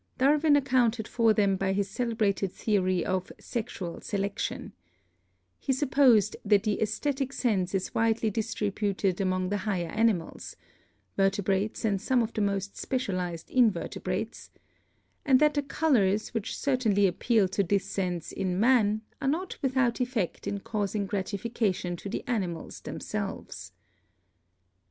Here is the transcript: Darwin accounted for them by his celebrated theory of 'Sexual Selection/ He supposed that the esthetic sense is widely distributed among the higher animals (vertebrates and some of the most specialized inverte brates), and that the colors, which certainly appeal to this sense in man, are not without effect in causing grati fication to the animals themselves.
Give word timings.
Darwin 0.17 0.55
accounted 0.55 1.07
for 1.07 1.31
them 1.31 1.55
by 1.55 1.73
his 1.73 1.87
celebrated 1.87 2.51
theory 2.51 3.05
of 3.05 3.31
'Sexual 3.37 4.01
Selection/ 4.01 4.73
He 5.59 5.71
supposed 5.73 6.35
that 6.43 6.63
the 6.63 6.81
esthetic 6.81 7.31
sense 7.31 7.75
is 7.75 7.93
widely 7.93 8.31
distributed 8.31 9.21
among 9.21 9.49
the 9.49 9.57
higher 9.69 9.89
animals 9.89 10.55
(vertebrates 11.17 11.85
and 11.85 12.01
some 12.01 12.23
of 12.23 12.33
the 12.33 12.41
most 12.41 12.75
specialized 12.77 13.49
inverte 13.51 14.01
brates), 14.01 14.49
and 15.23 15.39
that 15.39 15.53
the 15.53 15.61
colors, 15.61 16.33
which 16.33 16.57
certainly 16.57 17.05
appeal 17.05 17.47
to 17.49 17.61
this 17.61 17.85
sense 17.85 18.31
in 18.31 18.59
man, 18.59 19.01
are 19.21 19.27
not 19.27 19.55
without 19.61 19.99
effect 20.01 20.47
in 20.47 20.61
causing 20.61 21.07
grati 21.07 21.37
fication 21.39 21.95
to 21.95 22.09
the 22.09 22.23
animals 22.25 22.81
themselves. 22.81 23.71